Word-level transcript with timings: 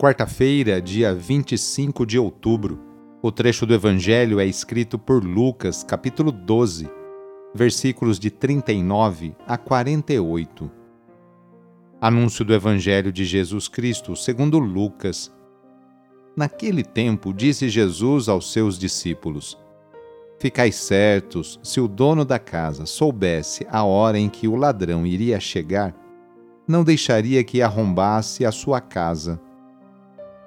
Quarta-feira, 0.00 0.80
dia 0.80 1.12
25 1.12 2.06
de 2.06 2.20
outubro. 2.20 2.78
O 3.20 3.32
trecho 3.32 3.66
do 3.66 3.74
Evangelho 3.74 4.38
é 4.38 4.46
escrito 4.46 4.96
por 4.96 5.24
Lucas, 5.24 5.82
capítulo 5.82 6.30
12, 6.30 6.88
versículos 7.52 8.16
de 8.16 8.30
39 8.30 9.34
a 9.44 9.58
48. 9.58 10.70
Anúncio 12.00 12.44
do 12.44 12.54
Evangelho 12.54 13.10
de 13.10 13.24
Jesus 13.24 13.66
Cristo, 13.66 14.14
segundo 14.14 14.60
Lucas. 14.60 15.34
Naquele 16.36 16.84
tempo, 16.84 17.34
disse 17.34 17.68
Jesus 17.68 18.28
aos 18.28 18.52
seus 18.52 18.78
discípulos: 18.78 19.58
Ficai 20.38 20.70
certos, 20.70 21.58
se 21.60 21.80
o 21.80 21.88
dono 21.88 22.24
da 22.24 22.38
casa 22.38 22.86
soubesse 22.86 23.66
a 23.68 23.82
hora 23.82 24.16
em 24.16 24.28
que 24.28 24.46
o 24.46 24.54
ladrão 24.54 25.04
iria 25.04 25.40
chegar, 25.40 25.92
não 26.68 26.84
deixaria 26.84 27.42
que 27.42 27.60
arrombasse 27.60 28.46
a 28.46 28.52
sua 28.52 28.80
casa. 28.80 29.40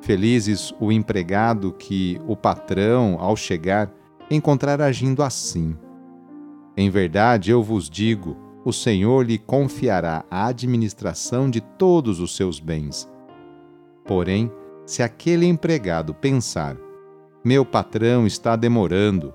Felizes 0.00 0.74
o 0.80 0.90
empregado 0.90 1.72
que 1.72 2.20
o 2.26 2.34
patrão, 2.34 3.16
ao 3.18 3.36
chegar, 3.36 3.92
encontrar 4.30 4.80
agindo 4.80 5.22
assim. 5.22 5.76
Em 6.76 6.88
verdade, 6.88 7.50
eu 7.50 7.62
vos 7.62 7.88
digo: 7.90 8.36
o 8.64 8.72
Senhor 8.72 9.24
lhe 9.26 9.38
confiará 9.38 10.24
a 10.30 10.46
administração 10.46 11.50
de 11.50 11.60
todos 11.60 12.20
os 12.20 12.34
seus 12.34 12.58
bens. 12.58 13.08
Porém, 14.04 14.50
se 14.86 15.02
aquele 15.02 15.46
empregado 15.46 16.14
pensar: 16.14 16.76
meu 17.44 17.64
patrão 17.64 18.26
está 18.26 18.56
demorando, 18.56 19.34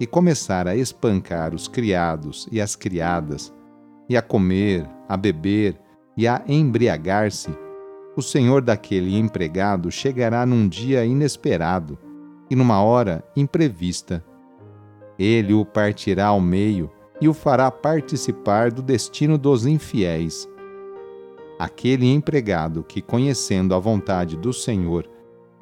e 0.00 0.06
começar 0.06 0.68
a 0.68 0.76
espancar 0.76 1.54
os 1.54 1.66
criados 1.66 2.48
e 2.52 2.60
as 2.60 2.76
criadas, 2.76 3.52
e 4.08 4.16
a 4.16 4.22
comer, 4.22 4.88
a 5.08 5.16
beber 5.16 5.78
e 6.16 6.26
a 6.26 6.42
embriagar-se, 6.46 7.50
o 8.18 8.22
senhor 8.22 8.60
daquele 8.60 9.16
empregado 9.16 9.92
chegará 9.92 10.44
num 10.44 10.66
dia 10.66 11.04
inesperado 11.04 11.96
e 12.50 12.56
numa 12.56 12.82
hora 12.82 13.22
imprevista. 13.36 14.24
Ele 15.16 15.54
o 15.54 15.64
partirá 15.64 16.26
ao 16.26 16.40
meio 16.40 16.90
e 17.20 17.28
o 17.28 17.32
fará 17.32 17.70
participar 17.70 18.72
do 18.72 18.82
destino 18.82 19.38
dos 19.38 19.66
infiéis. 19.66 20.48
Aquele 21.60 22.12
empregado 22.12 22.82
que, 22.82 23.00
conhecendo 23.00 23.72
a 23.72 23.78
vontade 23.78 24.36
do 24.36 24.52
Senhor, 24.52 25.08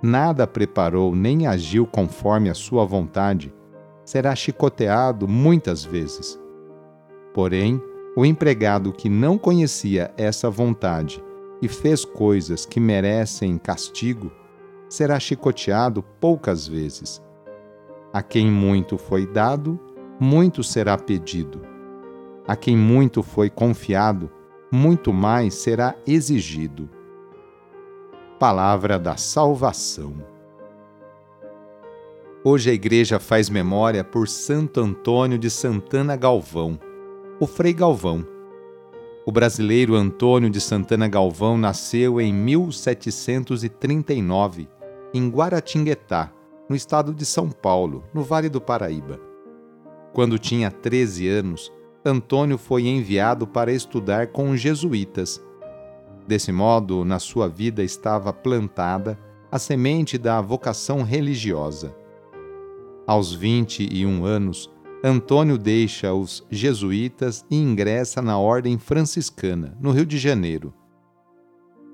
nada 0.02 0.46
preparou 0.46 1.14
nem 1.14 1.46
agiu 1.46 1.86
conforme 1.86 2.48
a 2.48 2.54
sua 2.54 2.86
vontade, 2.86 3.52
será 4.02 4.34
chicoteado 4.34 5.28
muitas 5.28 5.84
vezes. 5.84 6.40
Porém, 7.34 7.78
o 8.16 8.24
empregado 8.24 8.94
que 8.94 9.10
não 9.10 9.36
conhecia 9.36 10.10
essa 10.16 10.48
vontade 10.48 11.22
e 11.60 11.68
fez 11.68 12.04
coisas 12.04 12.66
que 12.66 12.78
merecem 12.78 13.58
castigo, 13.58 14.30
será 14.88 15.18
chicoteado 15.18 16.02
poucas 16.02 16.66
vezes. 16.66 17.22
A 18.12 18.22
quem 18.22 18.50
muito 18.50 18.98
foi 18.98 19.26
dado, 19.26 19.78
muito 20.18 20.62
será 20.62 20.96
pedido. 20.96 21.60
A 22.46 22.54
quem 22.54 22.76
muito 22.76 23.22
foi 23.22 23.50
confiado, 23.50 24.30
muito 24.70 25.12
mais 25.12 25.54
será 25.54 25.94
exigido. 26.06 26.88
Palavra 28.38 28.98
da 28.98 29.16
Salvação. 29.16 30.14
Hoje 32.44 32.70
a 32.70 32.72
Igreja 32.72 33.18
faz 33.18 33.50
memória 33.50 34.04
por 34.04 34.28
Santo 34.28 34.80
Antônio 34.80 35.38
de 35.38 35.50
Santana 35.50 36.14
Galvão, 36.14 36.78
o 37.40 37.46
Frei 37.46 37.72
Galvão 37.72 38.35
o 39.26 39.32
brasileiro 39.32 39.96
Antônio 39.96 40.48
de 40.48 40.60
Santana 40.60 41.08
Galvão 41.08 41.58
nasceu 41.58 42.20
em 42.20 42.32
1739, 42.32 44.68
em 45.12 45.28
Guaratinguetá, 45.28 46.32
no 46.68 46.76
estado 46.76 47.12
de 47.12 47.26
São 47.26 47.50
Paulo, 47.50 48.04
no 48.14 48.22
Vale 48.22 48.48
do 48.48 48.60
Paraíba. 48.60 49.20
Quando 50.12 50.38
tinha 50.38 50.70
13 50.70 51.26
anos, 51.26 51.72
Antônio 52.04 52.56
foi 52.56 52.86
enviado 52.86 53.48
para 53.48 53.72
estudar 53.72 54.28
com 54.28 54.50
os 54.50 54.60
jesuítas. 54.60 55.44
Desse 56.24 56.52
modo, 56.52 57.04
na 57.04 57.18
sua 57.18 57.48
vida 57.48 57.82
estava 57.82 58.32
plantada 58.32 59.18
a 59.50 59.58
semente 59.58 60.16
da 60.16 60.40
vocação 60.40 61.02
religiosa. 61.02 61.92
Aos 63.04 63.34
21 63.34 64.24
anos, 64.24 64.70
Antônio 65.04 65.58
deixa 65.58 66.14
os 66.14 66.42
jesuítas 66.50 67.44
e 67.50 67.56
ingressa 67.56 68.22
na 68.22 68.38
Ordem 68.38 68.78
Franciscana, 68.78 69.76
no 69.78 69.90
Rio 69.90 70.06
de 70.06 70.16
Janeiro. 70.16 70.72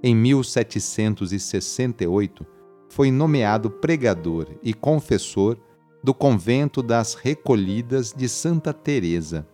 Em 0.03 0.15
1768, 0.15 2.47
foi 2.89 3.11
nomeado 3.11 3.69
pregador 3.69 4.47
e 4.63 4.73
confessor 4.73 5.59
do 6.03 6.15
convento 6.15 6.81
das 6.81 7.15
Recolhidas 7.15 8.13
de 8.13 8.29
Santa 8.29 8.73
Teresa. 8.73 9.49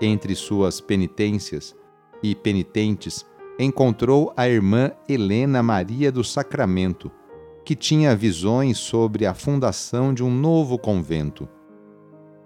Entre 0.00 0.36
suas 0.36 0.80
penitências 0.80 1.74
e 2.22 2.32
penitentes, 2.34 3.26
encontrou 3.58 4.32
a 4.36 4.48
irmã 4.48 4.92
Helena 5.08 5.64
Maria 5.64 6.12
do 6.12 6.22
Sacramento, 6.22 7.10
que 7.64 7.74
tinha 7.74 8.14
visões 8.14 8.78
sobre 8.78 9.26
a 9.26 9.34
fundação 9.34 10.14
de 10.14 10.22
um 10.22 10.30
novo 10.30 10.78
convento 10.78 11.48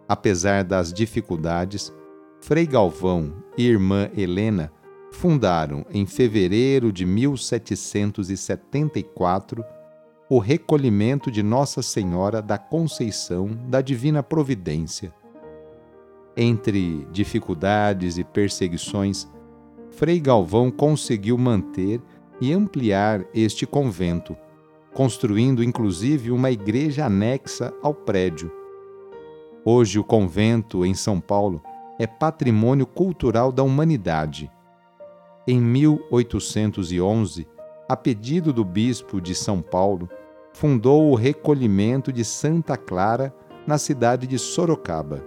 Apesar 0.09 0.65
das 0.65 0.93
dificuldades, 0.93 1.93
Frei 2.41 2.67
Galvão 2.67 3.33
e 3.57 3.65
irmã 3.67 4.11
Helena 4.15 4.71
fundaram, 5.11 5.87
em 5.91 6.05
fevereiro 6.05 6.93
de 6.93 7.07
1774, 7.07 9.65
o 10.29 10.39
recolhimento 10.39 11.31
de 11.31 11.43
Nossa 11.43 11.81
Senhora 11.81 12.43
da 12.43 12.59
Conceição 12.59 13.49
da 13.69 13.81
Divina 13.81 14.23
Providência. 14.23 15.11
Entre 16.37 17.09
dificuldades 17.11 18.19
e 18.19 18.25
perseguições, 18.25 19.27
Frei 19.91 20.21
Galvão 20.21 20.71
conseguiu 20.71 21.39
manter 21.39 22.03
e 22.41 22.53
ampliar 22.53 23.25
este 23.33 23.65
convento, 23.65 24.37
construindo 24.93 25.65
inclusive 25.65 26.31
uma 26.31 26.51
igreja 26.51 27.07
anexa 27.07 27.73
ao 27.81 27.95
prédio 27.95 28.53
Hoje, 29.67 29.99
o 29.99 30.05
convento 30.05 30.85
em 30.85 30.93
São 30.93 31.19
Paulo 31.19 31.63
é 31.99 32.07
patrimônio 32.07 32.85
cultural 32.85 33.51
da 33.51 33.63
humanidade. 33.63 34.51
Em 35.49 35.59
1811, 35.59 37.49
a 37.89 37.97
pedido 37.97 38.53
do 38.53 38.63
bispo 38.63 39.23
de 39.23 39.35
São 39.35 39.63
Paulo, 39.63 40.09
fundou 40.53 41.11
o 41.11 41.15
recolhimento 41.15 42.13
de 42.13 42.25
Santa 42.27 42.77
Clara 42.77 43.35
na 43.67 43.79
cidade 43.79 44.27
de 44.27 44.39
Sorocaba. 44.39 45.25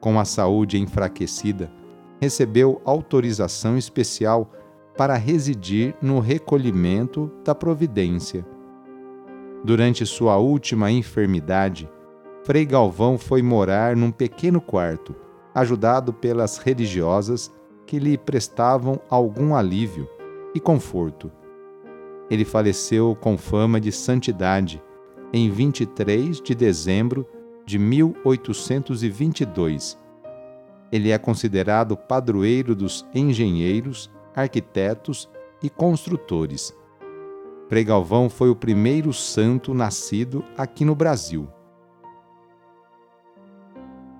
Com 0.00 0.20
a 0.20 0.26
saúde 0.26 0.78
enfraquecida, 0.78 1.72
recebeu 2.20 2.82
autorização 2.84 3.78
especial 3.78 4.52
para 4.98 5.16
residir 5.16 5.94
no 6.00 6.20
recolhimento 6.20 7.30
da 7.42 7.54
Providência. 7.54 8.46
Durante 9.64 10.04
sua 10.04 10.36
última 10.36 10.90
enfermidade, 10.90 11.88
Frei 12.44 12.64
Galvão 12.66 13.16
foi 13.16 13.40
morar 13.40 13.96
num 13.96 14.10
pequeno 14.10 14.60
quarto, 14.60 15.16
ajudado 15.54 16.12
pelas 16.12 16.58
religiosas 16.58 17.50
que 17.86 17.98
lhe 17.98 18.18
prestavam 18.18 19.00
algum 19.08 19.54
alívio 19.54 20.06
e 20.54 20.60
conforto. 20.60 21.32
Ele 22.28 22.44
faleceu 22.44 23.16
com 23.18 23.38
fama 23.38 23.80
de 23.80 23.90
santidade 23.90 24.82
em 25.32 25.50
23 25.50 26.42
de 26.42 26.54
dezembro 26.54 27.26
de 27.64 27.78
1822. 27.78 29.98
Ele 30.92 31.12
é 31.12 31.16
considerado 31.16 31.96
padroeiro 31.96 32.74
dos 32.74 33.06
engenheiros, 33.14 34.10
arquitetos 34.36 35.30
e 35.62 35.70
construtores. 35.70 36.76
Frei 37.70 37.84
Galvão 37.84 38.28
foi 38.28 38.50
o 38.50 38.56
primeiro 38.56 39.14
santo 39.14 39.72
nascido 39.72 40.44
aqui 40.58 40.84
no 40.84 40.94
Brasil. 40.94 41.48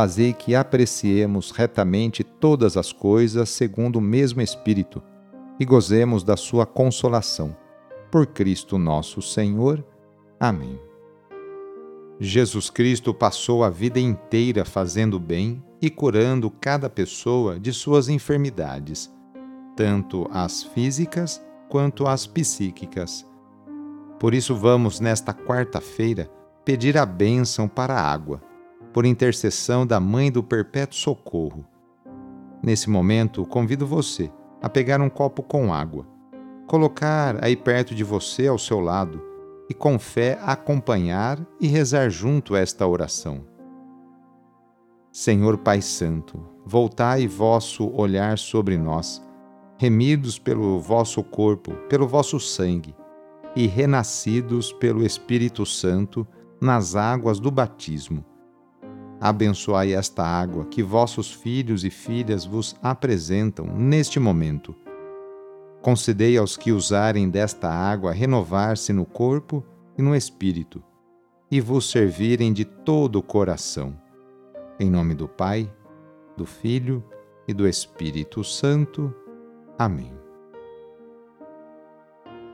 fazei 0.00 0.32
que 0.32 0.54
apreciemos 0.54 1.50
retamente 1.50 2.24
todas 2.24 2.78
as 2.78 2.90
coisas 2.90 3.50
segundo 3.50 3.96
o 3.96 4.00
mesmo 4.00 4.40
Espírito 4.40 5.02
e 5.58 5.64
gozemos 5.66 6.24
da 6.24 6.38
sua 6.38 6.64
consolação. 6.64 7.54
Por 8.10 8.26
Cristo 8.28 8.78
nosso 8.78 9.20
Senhor. 9.20 9.84
Amém. 10.40 10.80
Jesus 12.18 12.70
Cristo 12.70 13.12
passou 13.12 13.62
a 13.62 13.68
vida 13.68 14.00
inteira 14.00 14.64
fazendo 14.64 15.20
bem 15.20 15.62
e 15.82 15.90
curando 15.90 16.50
cada 16.50 16.88
pessoa 16.88 17.60
de 17.60 17.70
suas 17.70 18.08
enfermidades, 18.08 19.12
tanto 19.76 20.26
as 20.32 20.62
físicas 20.62 21.44
quanto 21.68 22.06
as 22.06 22.26
psíquicas. 22.26 23.26
Por 24.18 24.32
isso, 24.32 24.56
vamos, 24.56 24.98
nesta 24.98 25.34
quarta-feira, 25.34 26.30
pedir 26.64 26.96
a 26.96 27.04
bênção 27.04 27.68
para 27.68 27.92
a 27.96 28.10
água, 28.10 28.40
por 28.92 29.06
intercessão 29.06 29.86
da 29.86 30.00
Mãe 30.00 30.30
do 30.30 30.42
Perpétuo 30.42 30.98
Socorro. 30.98 31.64
Nesse 32.62 32.90
momento, 32.90 33.46
convido 33.46 33.86
você 33.86 34.30
a 34.60 34.68
pegar 34.68 35.00
um 35.00 35.08
copo 35.08 35.42
com 35.42 35.72
água, 35.72 36.06
colocar 36.66 37.42
aí 37.42 37.56
perto 37.56 37.94
de 37.94 38.04
você, 38.04 38.46
ao 38.46 38.58
seu 38.58 38.80
lado, 38.80 39.22
e 39.68 39.74
com 39.74 39.98
fé 39.98 40.38
acompanhar 40.42 41.38
e 41.60 41.66
rezar 41.66 42.10
junto 42.10 42.56
esta 42.56 42.86
oração. 42.86 43.46
Senhor 45.12 45.58
Pai 45.58 45.80
Santo, 45.80 46.40
voltai 46.64 47.26
vosso 47.26 47.88
olhar 47.94 48.36
sobre 48.36 48.76
nós, 48.76 49.22
remidos 49.78 50.38
pelo 50.38 50.78
vosso 50.78 51.22
corpo, 51.22 51.72
pelo 51.88 52.06
vosso 52.06 52.38
sangue, 52.38 52.94
e 53.56 53.66
renascidos 53.66 54.72
pelo 54.72 55.04
Espírito 55.04 55.64
Santo 55.64 56.26
nas 56.60 56.94
águas 56.94 57.40
do 57.40 57.50
batismo. 57.50 58.24
Abençoai 59.20 59.92
esta 59.92 60.24
água 60.24 60.64
que 60.64 60.82
vossos 60.82 61.30
filhos 61.30 61.84
e 61.84 61.90
filhas 61.90 62.44
vos 62.46 62.74
apresentam 62.82 63.66
neste 63.66 64.18
momento 64.18 64.74
Concedei 65.82 66.36
aos 66.36 66.58
que 66.58 66.72
usarem 66.72 67.30
desta 67.30 67.70
água 67.70 68.12
renovar-se 68.12 68.92
no 68.92 69.06
corpo 69.06 69.64
e 69.96 70.02
no 70.02 70.14
espírito, 70.14 70.82
e 71.50 71.58
vos 71.58 71.90
servirem 71.90 72.52
de 72.52 72.66
todo 72.66 73.16
o 73.16 73.22
coração. 73.22 73.98
Em 74.78 74.90
nome 74.90 75.14
do 75.14 75.26
Pai, 75.26 75.72
do 76.36 76.44
Filho 76.44 77.02
e 77.48 77.54
do 77.54 77.66
Espírito 77.66 78.44
Santo. 78.44 79.14
Amém. 79.78 80.12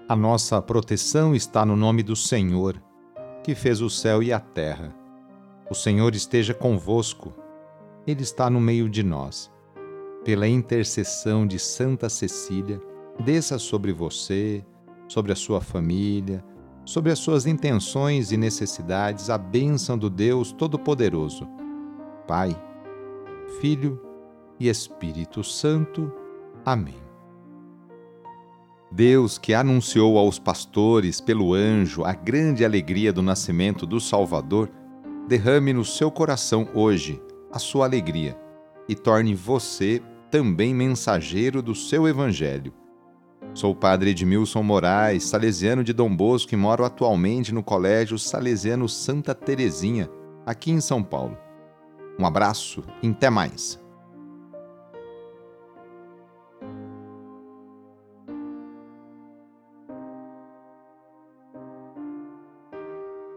A 0.08 0.14
nossa 0.14 0.62
proteção 0.62 1.34
está 1.34 1.66
no 1.66 1.74
nome 1.74 2.04
do 2.04 2.14
Senhor, 2.14 2.80
que 3.42 3.56
fez 3.56 3.80
o 3.80 3.90
céu 3.90 4.22
e 4.22 4.32
a 4.32 4.38
terra. 4.38 4.94
O 5.68 5.74
Senhor 5.74 6.14
esteja 6.14 6.54
convosco, 6.54 7.34
Ele 8.06 8.22
está 8.22 8.48
no 8.48 8.60
meio 8.60 8.88
de 8.88 9.02
nós. 9.02 9.50
Pela 10.24 10.46
intercessão 10.46 11.46
de 11.46 11.58
Santa 11.58 12.08
Cecília, 12.08 12.80
desça 13.18 13.58
sobre 13.58 13.92
você, 13.92 14.64
sobre 15.08 15.32
a 15.32 15.36
sua 15.36 15.60
família, 15.60 16.44
sobre 16.84 17.10
as 17.10 17.18
suas 17.18 17.46
intenções 17.46 18.30
e 18.30 18.36
necessidades 18.36 19.28
a 19.28 19.36
bênção 19.36 19.98
do 19.98 20.08
Deus 20.08 20.52
Todo-Poderoso, 20.52 21.48
Pai, 22.28 22.56
Filho 23.60 24.00
e 24.58 24.68
Espírito 24.68 25.42
Santo. 25.42 26.12
Amém. 26.64 27.06
Deus, 28.90 29.36
que 29.36 29.52
anunciou 29.52 30.16
aos 30.16 30.38
pastores 30.38 31.20
pelo 31.20 31.52
anjo 31.52 32.04
a 32.04 32.12
grande 32.12 32.64
alegria 32.64 33.12
do 33.12 33.20
nascimento 33.20 33.84
do 33.84 34.00
Salvador, 34.00 34.70
derrame 35.26 35.72
no 35.72 35.84
seu 35.84 36.10
coração 36.10 36.68
hoje 36.74 37.22
a 37.52 37.58
sua 37.58 37.86
alegria 37.86 38.38
e 38.88 38.94
torne 38.94 39.34
você 39.34 40.02
também 40.30 40.74
mensageiro 40.74 41.62
do 41.62 41.74
seu 41.74 42.06
Evangelho 42.06 42.72
Sou 43.56 43.72
o 43.72 43.74
padre 43.74 44.10
Edmilson 44.10 44.62
Moraes, 44.62 45.24
salesiano 45.24 45.82
de 45.82 45.94
Dom 45.94 46.14
Bosco 46.14 46.52
e 46.52 46.56
moro 46.58 46.84
atualmente 46.84 47.54
no 47.54 47.62
Colégio 47.62 48.18
Salesiano 48.18 48.86
Santa 48.86 49.34
Terezinha, 49.34 50.10
aqui 50.44 50.70
em 50.70 50.78
São 50.78 51.02
Paulo. 51.02 51.38
Um 52.18 52.26
abraço 52.26 52.84
e 53.02 53.08
até 53.08 53.30
mais. 53.30 53.82